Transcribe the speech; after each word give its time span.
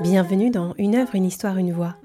Bienvenue 0.00 0.50
dans 0.50 0.74
Une 0.78 0.94
œuvre, 0.94 1.16
une 1.16 1.24
histoire, 1.24 1.56
une 1.56 1.72
voix, 1.72 1.96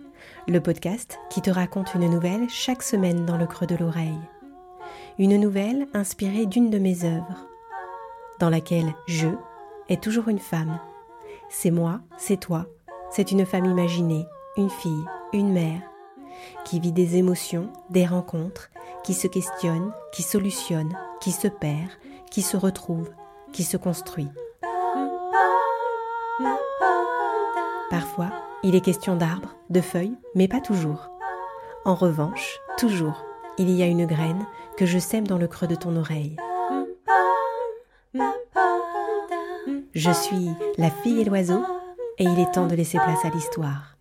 le 0.48 0.60
podcast 0.60 1.20
qui 1.30 1.44
te 1.44 1.52
raconte 1.52 1.94
une 1.94 2.10
nouvelle 2.10 2.50
chaque 2.50 2.82
semaine 2.82 3.28
dans 3.28 3.38
le 3.38 3.46
creux 3.46 3.68
de 3.68 3.76
l'oreille. 3.76 4.18
Une 5.20 5.40
nouvelle 5.40 5.88
inspirée 5.94 6.48
d'une 6.48 6.72
de 6.72 6.80
mes 6.80 7.04
œuvres, 7.06 7.46
dans 8.40 8.50
laquelle 8.50 8.96
je 9.06 9.30
est 9.90 10.02
toujours 10.02 10.30
une 10.30 10.40
femme. 10.40 10.80
C'est 11.50 11.70
moi, 11.70 12.00
c'est 12.18 12.40
toi, 12.40 12.66
c'est 13.12 13.32
une 13.32 13.46
femme 13.46 13.66
imaginée, 13.66 14.26
une 14.58 14.72
fille, 14.72 15.06
une 15.32 15.54
mère, 15.54 15.82
qui 16.66 16.80
vit 16.80 16.92
des 16.92 17.18
émotions, 17.18 17.70
des 17.92 18.08
rencontres, 18.08 18.72
qui 19.04 19.14
se 19.14 19.28
questionne, 19.28 19.94
qui 20.12 20.24
solutionne, 20.24 20.96
qui 21.20 21.32
se 21.32 21.48
perd, 21.48 21.90
qui 22.32 22.42
se 22.42 22.58
retrouve, 22.58 23.10
qui 23.52 23.64
se 23.64 23.78
construit. 23.78 24.30
Parfois, 27.90 28.30
il 28.64 28.76
est 28.76 28.82
question 28.82 29.16
d'arbres, 29.16 29.56
de 29.70 29.82
feuilles, 29.82 30.18
mais 30.36 30.48
pas 30.48 30.62
toujours. 30.62 31.10
En 31.86 31.96
revanche, 31.96 32.60
toujours, 32.78 33.24
il 33.58 33.70
y 33.70 33.84
a 33.84 33.88
une 33.88 34.06
graine 34.06 34.46
que 34.78 34.86
je 34.86 35.00
sème 35.00 35.28
dans 35.28 35.38
le 35.38 35.48
creux 35.48 35.68
de 35.68 35.76
ton 35.76 35.96
oreille. 35.96 36.38
Je 39.94 40.12
suis 40.12 40.50
la 40.78 40.90
fille 40.90 41.22
et 41.22 41.26
l'oiseau, 41.26 41.64
et 42.18 42.24
il 42.24 42.40
est 42.40 42.52
temps 42.52 42.68
de 42.68 42.76
laisser 42.76 42.98
place 42.98 43.26
à 43.26 43.30
l'histoire. 43.30 43.96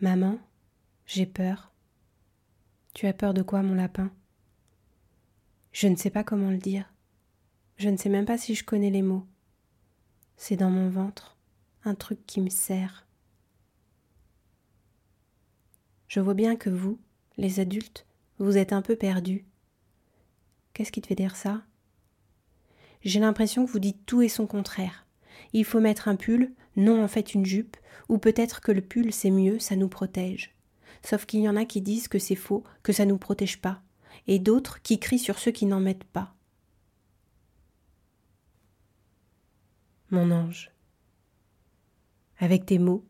Maman, 0.00 0.38
j'ai 1.06 1.26
peur. 1.26 1.72
Tu 2.94 3.06
as 3.06 3.12
peur 3.12 3.34
de 3.34 3.42
quoi, 3.42 3.62
mon 3.62 3.74
lapin? 3.74 4.12
Je 5.72 5.88
ne 5.88 5.96
sais 5.96 6.10
pas 6.10 6.24
comment 6.24 6.50
le 6.50 6.58
dire. 6.58 6.92
Je 7.76 7.88
ne 7.88 7.96
sais 7.96 8.08
même 8.08 8.26
pas 8.26 8.38
si 8.38 8.54
je 8.54 8.64
connais 8.64 8.90
les 8.90 9.02
mots. 9.02 9.26
C'est 10.36 10.56
dans 10.56 10.70
mon 10.70 10.88
ventre, 10.88 11.36
un 11.84 11.94
truc 11.94 12.24
qui 12.26 12.40
me 12.40 12.50
serre. 12.50 13.06
Je 16.06 16.20
vois 16.20 16.34
bien 16.34 16.56
que 16.56 16.70
vous, 16.70 16.98
les 17.36 17.60
adultes, 17.60 18.06
vous 18.38 18.56
êtes 18.56 18.72
un 18.72 18.82
peu 18.82 18.96
perdus. 18.96 19.46
Qu'est-ce 20.72 20.92
qui 20.92 21.00
te 21.00 21.06
fait 21.06 21.14
dire 21.14 21.36
ça? 21.36 21.62
J'ai 23.02 23.20
l'impression 23.20 23.64
que 23.64 23.70
vous 23.70 23.78
dites 23.78 24.04
tout 24.06 24.22
et 24.22 24.28
son 24.28 24.46
contraire. 24.46 25.06
Il 25.52 25.64
faut 25.64 25.80
mettre 25.80 26.08
un 26.08 26.16
pull, 26.16 26.52
non 26.76 27.02
en 27.02 27.08
fait 27.08 27.34
une 27.34 27.46
jupe, 27.46 27.76
ou 28.08 28.18
peut-être 28.18 28.60
que 28.60 28.72
le 28.72 28.80
pull 28.80 29.12
c'est 29.12 29.30
mieux, 29.30 29.58
ça 29.58 29.76
nous 29.76 29.88
protège. 29.88 30.54
Sauf 31.04 31.26
qu'il 31.26 31.40
y 31.40 31.48
en 31.48 31.56
a 31.56 31.64
qui 31.64 31.80
disent 31.80 32.08
que 32.08 32.18
c'est 32.18 32.34
faux, 32.34 32.64
que 32.82 32.92
ça 32.92 33.06
nous 33.06 33.18
protège 33.18 33.60
pas, 33.60 33.82
et 34.26 34.38
d'autres 34.38 34.82
qui 34.82 34.98
crient 34.98 35.18
sur 35.18 35.38
ceux 35.38 35.52
qui 35.52 35.66
n'en 35.66 35.80
mettent 35.80 36.04
pas. 36.04 36.34
Mon 40.10 40.30
ange, 40.30 40.72
avec 42.38 42.66
tes 42.66 42.78
mots, 42.78 43.04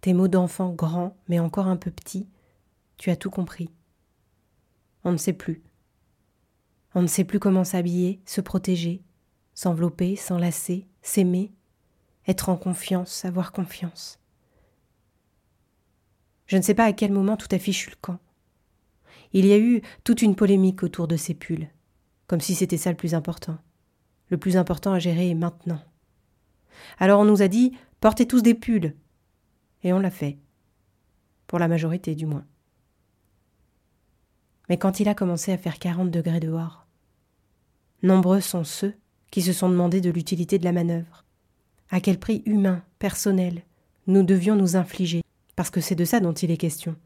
tes 0.00 0.14
mots 0.14 0.28
d'enfant 0.28 0.72
grand 0.72 1.16
mais 1.28 1.38
encore 1.38 1.66
un 1.66 1.76
peu 1.76 1.90
petit, 1.90 2.28
tu 2.96 3.10
as 3.10 3.16
tout 3.16 3.30
compris. 3.30 3.70
On 5.04 5.12
ne 5.12 5.16
sait 5.16 5.32
plus. 5.32 5.62
On 6.94 7.02
ne 7.02 7.06
sait 7.06 7.24
plus 7.24 7.38
comment 7.38 7.64
s'habiller, 7.64 8.20
se 8.26 8.40
protéger, 8.40 9.02
s'envelopper, 9.60 10.16
s'enlacer, 10.16 10.86
s'aimer, 11.02 11.52
être 12.26 12.48
en 12.48 12.56
confiance, 12.56 13.26
avoir 13.26 13.52
confiance. 13.52 14.18
Je 16.46 16.56
ne 16.56 16.62
sais 16.62 16.72
pas 16.72 16.86
à 16.86 16.94
quel 16.94 17.12
moment 17.12 17.36
tout 17.36 17.48
a 17.50 17.58
fichu 17.58 17.90
le 17.90 17.96
camp. 18.00 18.18
Il 19.34 19.44
y 19.44 19.52
a 19.52 19.58
eu 19.58 19.82
toute 20.02 20.22
une 20.22 20.34
polémique 20.34 20.82
autour 20.82 21.08
de 21.08 21.16
ces 21.18 21.34
pulls, 21.34 21.68
comme 22.26 22.40
si 22.40 22.54
c'était 22.54 22.78
ça 22.78 22.88
le 22.88 22.96
plus 22.96 23.14
important. 23.14 23.58
Le 24.30 24.38
plus 24.38 24.56
important 24.56 24.94
à 24.94 24.98
gérer 24.98 25.28
est 25.28 25.34
maintenant. 25.34 25.82
Alors 26.98 27.20
on 27.20 27.26
nous 27.26 27.42
a 27.42 27.48
dit 27.48 27.76
portez 28.00 28.26
tous 28.26 28.40
des 28.40 28.54
pulls. 28.54 28.96
Et 29.82 29.92
on 29.92 29.98
l'a 29.98 30.10
fait. 30.10 30.38
Pour 31.46 31.58
la 31.58 31.68
majorité 31.68 32.14
du 32.14 32.24
moins. 32.24 32.46
Mais 34.70 34.78
quand 34.78 35.00
il 35.00 35.08
a 35.10 35.14
commencé 35.14 35.52
à 35.52 35.58
faire 35.58 35.78
40 35.78 36.10
degrés 36.10 36.40
dehors, 36.40 36.86
nombreux 38.02 38.40
sont 38.40 38.64
ceux 38.64 38.94
qui 39.30 39.42
se 39.42 39.52
sont 39.52 39.68
demandé 39.68 40.00
de 40.00 40.10
l'utilité 40.10 40.58
de 40.58 40.64
la 40.64 40.72
manœuvre. 40.72 41.24
À 41.90 42.00
quel 42.00 42.18
prix 42.18 42.42
humain, 42.46 42.82
personnel, 42.98 43.62
nous 44.06 44.22
devions 44.22 44.56
nous 44.56 44.76
infliger, 44.76 45.22
parce 45.56 45.70
que 45.70 45.80
c'est 45.80 45.94
de 45.94 46.04
ça 46.04 46.20
dont 46.20 46.32
il 46.32 46.50
est 46.50 46.56
question. 46.56 46.96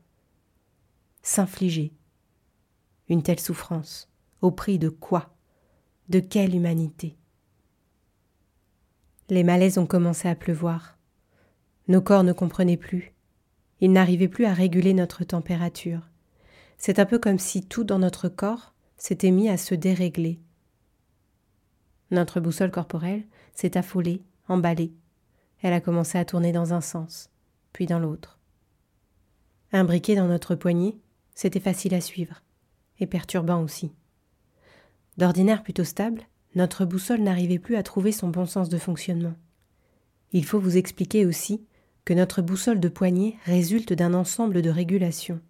S'infliger. 1.22 1.92
Une 3.08 3.22
telle 3.22 3.40
souffrance. 3.40 4.08
Au 4.40 4.50
prix 4.50 4.78
de 4.78 4.88
quoi? 4.88 5.34
De 6.08 6.20
quelle 6.20 6.54
humanité? 6.54 7.16
Les 9.30 9.42
malaises 9.42 9.78
ont 9.78 9.86
commencé 9.86 10.28
à 10.28 10.34
pleuvoir. 10.34 10.98
Nos 11.88 12.02
corps 12.02 12.24
ne 12.24 12.32
comprenaient 12.32 12.76
plus. 12.76 13.14
Ils 13.80 13.92
n'arrivaient 13.92 14.28
plus 14.28 14.44
à 14.44 14.52
réguler 14.52 14.94
notre 14.94 15.24
température. 15.24 16.08
C'est 16.76 16.98
un 16.98 17.06
peu 17.06 17.18
comme 17.18 17.38
si 17.38 17.66
tout 17.66 17.84
dans 17.84 17.98
notre 17.98 18.28
corps 18.28 18.74
s'était 18.96 19.30
mis 19.30 19.48
à 19.48 19.56
se 19.56 19.74
dérégler. 19.74 20.40
Notre 22.14 22.38
boussole 22.38 22.70
corporelle 22.70 23.24
s'est 23.54 23.76
affolée, 23.76 24.22
emballée. 24.46 24.92
Elle 25.62 25.72
a 25.72 25.80
commencé 25.80 26.16
à 26.16 26.24
tourner 26.24 26.52
dans 26.52 26.72
un 26.72 26.80
sens, 26.80 27.28
puis 27.72 27.86
dans 27.86 27.98
l'autre. 27.98 28.38
Un 29.72 29.82
briquet 29.82 30.14
dans 30.14 30.28
notre 30.28 30.54
poignet, 30.54 30.94
c'était 31.34 31.58
facile 31.58 31.92
à 31.92 32.00
suivre, 32.00 32.44
et 33.00 33.08
perturbant 33.08 33.60
aussi. 33.60 33.90
D'ordinaire 35.16 35.64
plutôt 35.64 35.82
stable, 35.82 36.22
notre 36.54 36.84
boussole 36.84 37.20
n'arrivait 37.20 37.58
plus 37.58 37.74
à 37.74 37.82
trouver 37.82 38.12
son 38.12 38.28
bon 38.28 38.46
sens 38.46 38.68
de 38.68 38.78
fonctionnement. 38.78 39.34
Il 40.30 40.44
faut 40.44 40.60
vous 40.60 40.76
expliquer 40.76 41.26
aussi 41.26 41.66
que 42.04 42.14
notre 42.14 42.42
boussole 42.42 42.78
de 42.78 42.88
poignet 42.88 43.34
résulte 43.44 43.92
d'un 43.92 44.14
ensemble 44.14 44.62
de 44.62 44.70
régulations. 44.70 45.40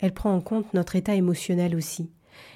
Elle 0.00 0.14
prend 0.14 0.34
en 0.34 0.40
compte 0.40 0.74
notre 0.74 0.96
état 0.96 1.14
émotionnel 1.14 1.76
aussi. 1.76 2.10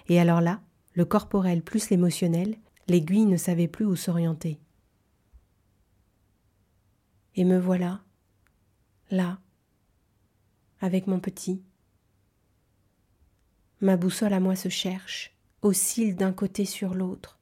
Et 0.09 0.19
alors 0.19 0.41
là, 0.41 0.61
le 0.95 1.05
corporel 1.05 1.63
plus 1.63 1.91
l'émotionnel, 1.91 2.57
l'aiguille 2.91 3.27
ne 3.27 3.37
savait 3.37 3.69
plus 3.69 3.85
où 3.85 3.95
s'orienter. 3.95 4.59
Et 7.37 7.45
me 7.45 7.57
voilà, 7.57 8.03
là, 9.11 9.39
avec 10.81 11.07
mon 11.07 11.21
petit. 11.21 11.63
Ma 13.81 13.97
boussole 13.97 14.33
à 14.33 14.41
moi 14.41 14.57
se 14.57 14.69
cherche, 14.69 15.37
oscille 15.63 16.17
d'un 16.17 16.33
côté 16.33 16.65
sur 16.65 16.95
l'autre. 16.95 17.39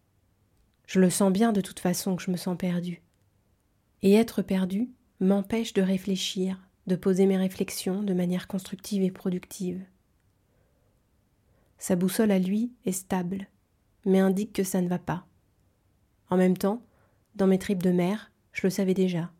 Je 0.86 1.00
le 1.00 1.08
sens 1.08 1.32
bien 1.32 1.52
de 1.52 1.62
toute 1.62 1.80
façon 1.80 2.14
que 2.14 2.22
je 2.22 2.30
me 2.30 2.36
sens 2.36 2.56
perdu. 2.56 3.02
Et 4.02 4.14
être 4.14 4.42
perdu 4.42 4.90
m'empêche 5.18 5.72
de 5.72 5.82
réfléchir, 5.82 6.60
de 6.86 6.94
poser 6.94 7.24
mes 7.24 7.38
réflexions 7.38 8.02
de 8.02 8.12
manière 8.12 8.48
constructive 8.48 9.02
et 9.02 9.10
productive. 9.10 9.82
Sa 11.78 11.96
boussole 11.96 12.32
à 12.32 12.38
lui 12.38 12.72
est 12.84 12.92
stable, 12.92 13.48
mais 14.04 14.20
indique 14.20 14.52
que 14.52 14.64
ça 14.64 14.82
ne 14.82 14.88
va 14.88 14.98
pas. 14.98 15.24
En 16.30 16.36
même 16.36 16.56
temps, 16.56 16.82
dans 17.34 17.46
mes 17.46 17.58
tripes 17.58 17.82
de 17.82 17.90
mer, 17.90 18.30
je 18.52 18.66
le 18.66 18.70
savais 18.70 18.94
déjà. 18.94 19.30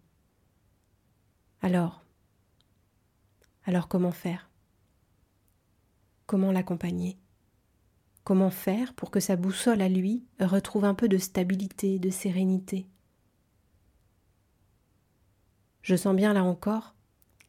Alors, 1.60 2.04
alors 3.64 3.88
comment 3.88 4.12
faire? 4.12 4.50
Comment 6.26 6.52
l'accompagner? 6.52 7.18
Comment 8.24 8.50
faire 8.50 8.94
pour 8.94 9.10
que 9.10 9.20
sa 9.20 9.36
boussole 9.36 9.80
à 9.80 9.88
lui 9.88 10.24
retrouve 10.38 10.84
un 10.84 10.94
peu 10.94 11.08
de 11.08 11.18
stabilité, 11.18 11.98
de 11.98 12.10
sérénité? 12.10 12.86
Je 15.82 15.96
sens 15.96 16.14
bien 16.14 16.34
là 16.34 16.44
encore 16.44 16.94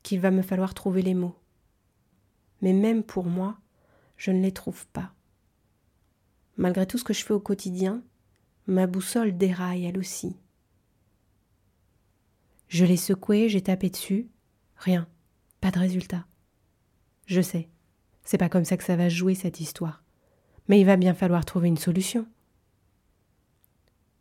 qu'il 0.01 0.21
va 0.21 0.31
me 0.31 0.41
falloir 0.41 0.73
trouver 0.73 1.01
les 1.01 1.13
mots. 1.13 1.35
Mais 2.61 2.73
même 2.73 3.03
pour 3.03 3.25
moi, 3.25 3.57
je 4.15 4.31
ne 4.31 4.41
les 4.41 4.53
trouve 4.53 4.87
pas. 4.87 5.13
Malgré 6.57 6.87
tout 6.87 6.97
ce 6.97 7.03
que 7.03 7.13
je 7.13 7.23
fais 7.23 7.33
au 7.33 7.39
quotidien, 7.39 8.01
ma 8.69 8.87
boussole 8.87 9.37
déraille 9.37 9.85
elle 9.85 9.97
aussi. 9.97 10.37
Je 12.67 12.85
l'ai 12.85 12.97
secouée, 12.97 13.49
j'ai 13.49 13.61
tapé 13.61 13.89
dessus, 13.89 14.29
rien, 14.77 15.07
pas 15.59 15.71
de 15.71 15.79
résultat. 15.79 16.25
Je 17.25 17.41
sais, 17.41 17.67
c'est 18.23 18.37
pas 18.37 18.49
comme 18.49 18.65
ça 18.65 18.77
que 18.77 18.83
ça 18.83 18.95
va 18.95 19.09
jouer 19.09 19.33
cette 19.33 19.59
histoire, 19.59 20.03
mais 20.67 20.79
il 20.79 20.85
va 20.85 20.97
bien 20.97 21.13
falloir 21.13 21.45
trouver 21.45 21.67
une 21.67 21.77
solution. 21.77 22.27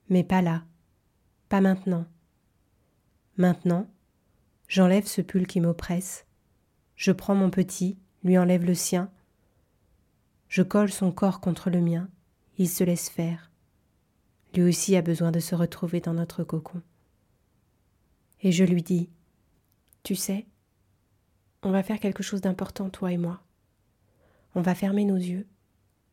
Mais 0.09 0.25
pas 0.25 0.41
là, 0.41 0.65
pas 1.51 1.61
maintenant. 1.61 2.07
Maintenant, 3.37 3.87
j'enlève 4.67 5.07
ce 5.07 5.21
pull 5.21 5.47
qui 5.47 5.61
m'oppresse, 5.61 6.27
je 6.97 7.13
prends 7.13 7.35
mon 7.35 7.51
petit, 7.51 7.99
lui 8.25 8.39
enlève 8.39 8.65
le 8.65 8.75
sien, 8.75 9.11
je 10.49 10.63
colle 10.63 10.91
son 10.91 11.13
corps 11.13 11.41
contre 11.41 11.69
le 11.69 11.83
mien, 11.83 12.09
il 12.57 12.69
se 12.69 12.83
laisse 12.83 13.11
faire. 13.11 13.48
Lui 14.55 14.63
aussi 14.63 14.97
a 14.97 15.03
besoin 15.03 15.31
de 15.31 15.41
se 15.41 15.55
retrouver 15.55 16.01
dans 16.01 16.15
notre 16.15 16.45
cocon. 16.45 16.83
Et 18.41 18.53
je 18.53 18.65
lui 18.65 18.83
dis 18.83 19.11
Tu 20.03 20.15
sais, 20.15 20.47
on 21.63 21.71
va 21.71 21.83
faire 21.83 22.01
quelque 22.01 22.23
chose 22.23 22.41
d'important, 22.41 22.89
toi 22.89 23.13
et 23.13 23.19
moi. 23.19 23.43
On 24.55 24.63
va 24.63 24.75
fermer 24.75 25.05
nos 25.05 25.17
yeux 25.17 25.47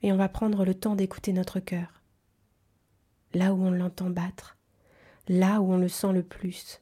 et 0.01 0.11
on 0.11 0.17
va 0.17 0.29
prendre 0.29 0.65
le 0.65 0.73
temps 0.73 0.95
d'écouter 0.95 1.33
notre 1.33 1.59
cœur. 1.59 2.01
Là 3.33 3.53
où 3.53 3.63
on 3.63 3.71
l'entend 3.71 4.09
battre, 4.09 4.57
là 5.27 5.61
où 5.61 5.71
on 5.71 5.77
le 5.77 5.87
sent 5.87 6.13
le 6.13 6.23
plus. 6.23 6.81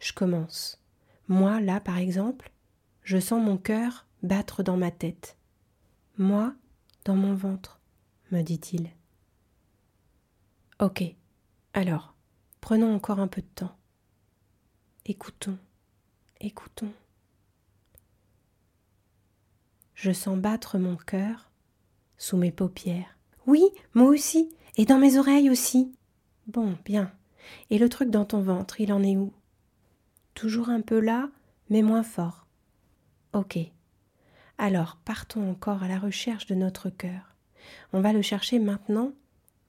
Je 0.00 0.12
commence. 0.12 0.82
Moi, 1.28 1.60
là, 1.60 1.80
par 1.80 1.98
exemple, 1.98 2.50
je 3.02 3.18
sens 3.18 3.42
mon 3.42 3.56
cœur 3.56 4.06
battre 4.22 4.62
dans 4.62 4.76
ma 4.76 4.90
tête. 4.90 5.36
Moi, 6.18 6.54
dans 7.04 7.16
mon 7.16 7.34
ventre, 7.34 7.80
me 8.30 8.42
dit-il. 8.42 8.90
Ok, 10.80 11.04
alors, 11.72 12.14
prenons 12.60 12.92
encore 12.92 13.20
un 13.20 13.28
peu 13.28 13.40
de 13.42 13.46
temps. 13.46 13.76
Écoutons, 15.06 15.56
écoutons. 16.40 16.92
Je 19.94 20.10
sens 20.10 20.36
battre 20.36 20.78
mon 20.78 20.96
cœur 20.96 21.52
sous 22.18 22.36
mes 22.36 22.50
paupières. 22.50 23.16
Oui, 23.46 23.62
moi 23.94 24.08
aussi, 24.08 24.52
et 24.76 24.84
dans 24.84 24.98
mes 24.98 25.16
oreilles 25.16 25.48
aussi. 25.48 25.94
Bon, 26.48 26.76
bien. 26.84 27.12
Et 27.70 27.78
le 27.78 27.88
truc 27.88 28.10
dans 28.10 28.24
ton 28.24 28.40
ventre, 28.40 28.80
il 28.80 28.92
en 28.92 29.02
est 29.04 29.16
où? 29.16 29.32
Toujours 30.34 30.70
un 30.70 30.80
peu 30.80 30.98
là, 30.98 31.28
mais 31.70 31.82
moins 31.82 32.02
fort. 32.02 32.48
Ok. 33.32 33.58
Alors, 34.58 34.96
partons 35.04 35.48
encore 35.48 35.84
à 35.84 35.88
la 35.88 36.00
recherche 36.00 36.46
de 36.46 36.56
notre 36.56 36.90
cœur. 36.90 37.36
On 37.92 38.00
va 38.00 38.12
le 38.12 38.22
chercher 38.22 38.58
maintenant 38.58 39.12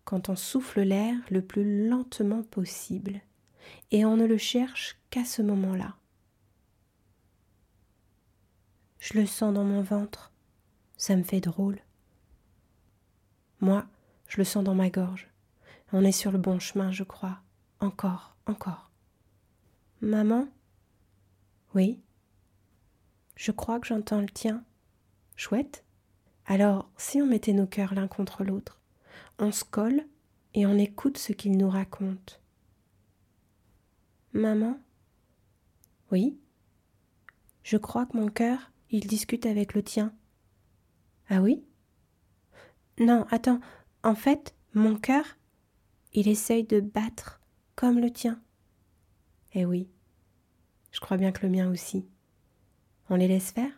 quand 0.06 0.30
on 0.30 0.36
souffle 0.36 0.82
l'air 0.82 1.18
le 1.30 1.42
plus 1.42 1.88
lentement 1.88 2.44
possible. 2.44 3.22
Et 3.92 4.06
on 4.06 4.16
ne 4.16 4.26
le 4.26 4.38
cherche 4.38 4.98
qu'à 5.10 5.26
ce 5.26 5.42
moment-là. 5.42 5.96
Je 9.00 9.20
le 9.20 9.26
sens 9.26 9.54
dans 9.54 9.64
mon 9.64 9.82
ventre. 9.82 10.32
Ça 10.98 11.16
me 11.16 11.24
fait 11.24 11.42
drôle. 11.42 11.80
Moi, 13.60 13.86
je 14.28 14.38
le 14.38 14.44
sens 14.44 14.64
dans 14.64 14.76
ma 14.76 14.90
gorge. 14.90 15.28
On 15.92 16.04
est 16.04 16.12
sur 16.12 16.32
le 16.32 16.38
bon 16.38 16.60
chemin, 16.60 16.92
je 16.92 17.04
crois. 17.04 17.40
Encore, 17.80 18.36
encore. 18.46 18.92
Maman? 20.02 20.48
Oui. 21.74 22.00
Je 23.36 23.52
crois 23.52 23.80
que 23.80 23.88
j'entends 23.88 24.22
le 24.22 24.30
tien. 24.30 24.64
Chouette. 25.36 25.84
Alors, 26.46 26.90
si 26.98 27.22
on 27.22 27.26
mettait 27.26 27.54
nos 27.54 27.68
cœurs 27.68 27.94
l'un 27.96 28.08
contre 28.08 28.44
l'autre, 28.44 28.80
on 29.40 29.52
se 29.52 29.64
colle 29.64 30.06
et 30.54 30.66
on 30.66 30.78
écoute 30.78 31.18
ce 31.18 31.34
qu'il 31.34 31.58
nous 31.58 31.70
raconte. 31.70 32.42
Maman? 34.34 34.78
Oui? 36.12 36.38
Je 37.64 37.78
crois 37.78 38.06
que 38.06 38.18
mon 38.18 38.28
cœur, 38.28 38.72
il 38.90 39.08
discute 39.08 39.46
avec 39.46 39.74
le 39.74 39.84
tien. 39.84 40.14
Ah 41.30 41.42
oui? 41.42 41.64
Non, 43.00 43.26
attends, 43.32 43.60
en 44.04 44.16
fait, 44.16 44.56
mon 44.74 44.96
cœur, 44.96 45.26
il 46.14 46.28
essaye 46.28 46.64
de 46.64 46.80
battre 46.80 47.42
comme 47.76 48.00
le 48.00 48.12
tien. 48.12 48.42
Eh 49.54 49.66
oui, 49.66 49.90
je 50.92 51.00
crois 51.00 51.18
bien 51.18 51.32
que 51.32 51.46
le 51.46 51.52
mien 51.52 51.70
aussi. 51.70 52.08
On 53.10 53.16
les 53.16 53.28
laisse 53.28 53.52
faire? 53.52 53.72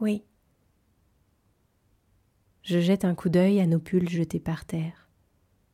Oui. 0.00 0.24
Je 2.64 2.80
jette 2.80 3.04
un 3.04 3.14
coup 3.14 3.28
d'œil 3.28 3.60
à 3.60 3.66
nos 3.66 3.78
pulls 3.78 4.08
jetés 4.08 4.40
par 4.40 4.64
terre, 4.64 5.06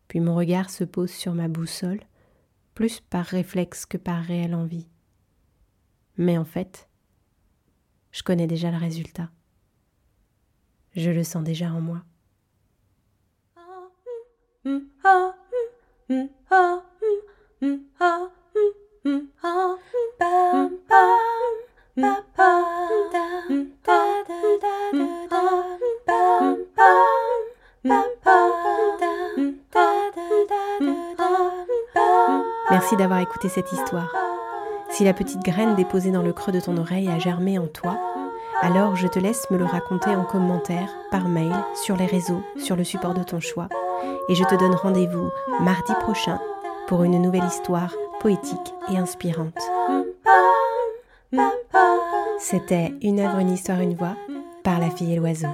puis 0.09 0.19
mon 0.19 0.35
regard 0.35 0.71
se 0.71 0.83
pose 0.83 1.13
sur 1.13 1.35
ma 1.35 1.47
boussole, 1.47 2.01
plus 2.75 2.99
par 2.99 3.25
réflexe 3.25 3.87
que 3.87 3.97
par 3.97 4.25
réelle 4.25 4.57
envie. 4.57 4.89
Mais 6.17 6.37
en 6.37 6.45
fait, 6.45 6.89
je 8.11 8.25
connais 8.25 8.49
déjà 8.49 8.73
le 8.73 8.77
résultat. 8.77 9.31
Je 10.97 11.11
le 11.11 11.23
sens 11.23 11.45
déjà 11.45 11.73
en 11.73 11.81
moi. 11.81 12.03
D'avoir 32.99 33.21
écouté 33.21 33.49
cette 33.49 33.73
histoire. 33.73 34.13
Si 34.91 35.05
la 35.05 35.15
petite 35.15 35.43
graine 35.45 35.77
déposée 35.77 36.11
dans 36.11 36.23
le 36.23 36.33
creux 36.33 36.53
de 36.53 36.61
ton 36.61 36.77
oreille 36.77 37.09
a 37.09 37.19
germé 37.19 37.57
en 37.59 37.67
toi, 37.67 37.97
alors 38.61 38.97
je 38.97 39.07
te 39.07 39.19
laisse 39.19 39.49
me 39.51 39.57
le 39.57 39.65
raconter 39.65 40.11
en 40.11 40.25
commentaire, 40.25 40.91
par 41.11 41.29
mail, 41.29 41.55
sur 41.75 41.97
les 41.97 42.07
réseaux, 42.07 42.43
sur 42.59 42.75
le 42.77 42.85
support 42.85 43.15
de 43.15 43.23
ton 43.23 43.39
choix. 43.41 43.69
Et 44.29 44.35
je 44.35 44.45
te 44.45 44.57
donne 44.57 44.75
rendez-vous 44.75 45.31
mardi 45.61 45.93
prochain 46.01 46.41
pour 46.89 47.05
une 47.05 47.23
nouvelle 47.23 47.45
histoire 47.45 47.95
poétique 48.19 48.75
et 48.93 48.99
inspirante. 48.99 49.59
C'était 52.39 52.93
Une 53.03 53.21
œuvre, 53.21 53.39
une 53.39 53.53
histoire, 53.53 53.81
une 53.81 53.95
voix 53.95 54.17
par 54.65 54.81
la 54.81 54.91
fille 54.91 55.15
et 55.15 55.17
l'oiseau. 55.17 55.49